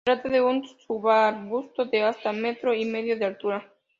[0.03, 3.71] Se trata de un subarbusto de hasta metro y medio de altura.